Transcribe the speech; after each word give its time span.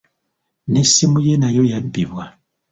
N'essimu 0.71 1.19
ye 1.27 1.33
nayo 1.41 1.63
yabbibwa. 1.71 2.23